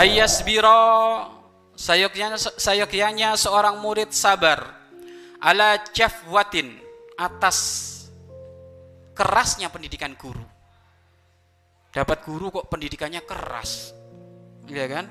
[0.00, 0.80] ayasbiro.
[1.80, 4.60] Sayogyanya, sayogyanya seorang murid sabar.
[5.40, 6.76] Ala jafwatin
[7.16, 7.56] atas
[9.16, 10.44] kerasnya pendidikan guru.
[11.88, 13.96] Dapat guru kok pendidikannya keras.
[14.68, 15.08] Ya kan?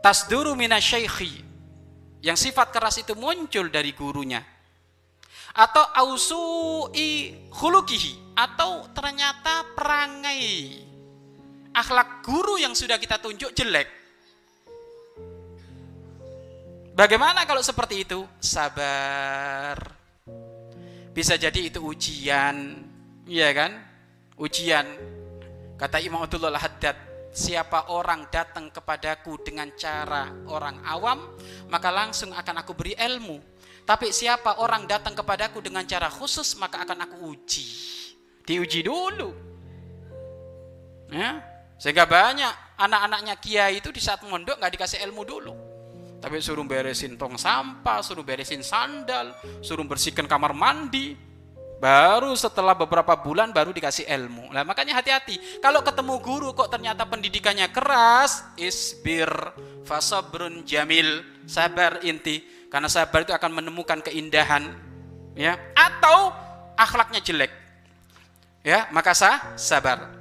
[0.00, 1.42] Tasduru minasyaikhi
[2.22, 4.38] yang sifat keras itu muncul dari gurunya.
[5.58, 8.38] Atau ausui khulukihi.
[8.38, 10.86] Atau ternyata perangai
[11.76, 13.84] akhlak guru yang sudah kita tunjuk jelek.
[16.96, 18.24] Bagaimana kalau seperti itu?
[18.40, 19.76] Sabar.
[21.12, 22.80] Bisa jadi itu ujian.
[23.28, 23.76] Ya kan?
[24.40, 24.88] Ujian.
[25.76, 26.96] Kata Imam Abdullah Haddad
[27.36, 31.36] siapa orang datang kepadaku dengan cara orang awam,
[31.68, 33.36] maka langsung akan aku beri ilmu.
[33.84, 37.68] Tapi siapa orang datang kepadaku dengan cara khusus, maka akan aku uji.
[38.48, 39.30] Diuji dulu.
[41.12, 41.38] Ya,
[41.76, 45.54] sehingga banyak anak-anaknya kiai itu di saat mondok nggak dikasih ilmu dulu.
[46.16, 51.14] Tapi suruh beresin tong sampah, suruh beresin sandal, suruh bersihkan kamar mandi,
[51.76, 54.48] Baru setelah beberapa bulan baru dikasih ilmu.
[54.48, 55.60] Nah, makanya hati-hati.
[55.60, 59.28] Kalau ketemu guru kok ternyata pendidikannya keras, isbir
[59.84, 61.20] fasabrun jamil.
[61.44, 62.40] Sabar inti.
[62.72, 64.72] Karena sabar itu akan menemukan keindahan.
[65.36, 66.32] Ya, atau
[66.80, 67.52] akhlaknya jelek.
[68.64, 70.15] Ya, maka sabar.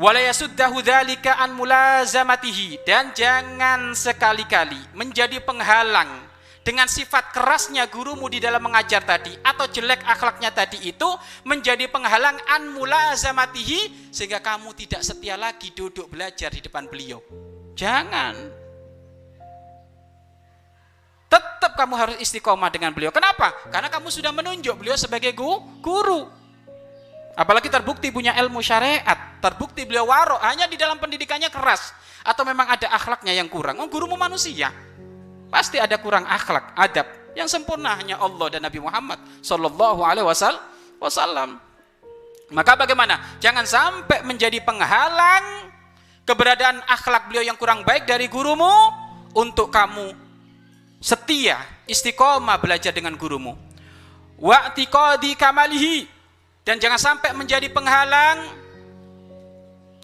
[0.00, 0.80] Walayasuddahu
[1.28, 6.24] an mulazamatihi dan jangan sekali-kali menjadi penghalang
[6.64, 11.04] dengan sifat kerasnya gurumu di dalam mengajar tadi atau jelek akhlaknya tadi itu
[11.44, 17.20] menjadi penghalang an mulazamatihi sehingga kamu tidak setia lagi duduk belajar di depan beliau.
[17.76, 18.56] Jangan.
[21.28, 23.12] Tetap kamu harus istiqomah dengan beliau.
[23.12, 23.52] Kenapa?
[23.68, 26.39] Karena kamu sudah menunjuk beliau sebagai guru.
[27.40, 32.68] Apalagi terbukti punya ilmu syariat, terbukti beliau waro hanya di dalam pendidikannya keras atau memang
[32.68, 33.80] ada akhlaknya yang kurang.
[33.80, 34.68] Oh, gurumu manusia.
[35.48, 37.08] Pasti ada kurang akhlak, adab.
[37.32, 40.28] Yang sempurna hanya Allah dan Nabi Muhammad Sallallahu Alaihi
[41.00, 41.56] Wasallam.
[42.52, 43.40] Maka bagaimana?
[43.40, 45.72] Jangan sampai menjadi penghalang
[46.28, 48.68] keberadaan akhlak beliau yang kurang baik dari gurumu
[49.32, 50.12] untuk kamu
[51.00, 51.56] setia,
[51.88, 53.56] istiqomah belajar dengan gurumu.
[54.36, 56.19] Wa'tiqadi kamalihi
[56.64, 58.44] dan jangan sampai menjadi penghalang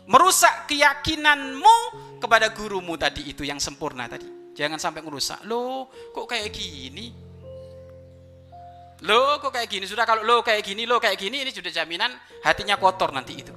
[0.09, 1.77] merusak keyakinanmu
[2.23, 4.55] kepada gurumu tadi itu yang sempurna tadi.
[4.57, 5.45] Jangan sampai merusak.
[5.45, 7.13] Loh, kok kayak gini?
[9.05, 9.85] Lo kok kayak gini?
[9.85, 12.09] Sudah kalau lo kayak gini, lo kayak gini ini sudah jaminan
[12.41, 13.53] hatinya kotor nanti itu.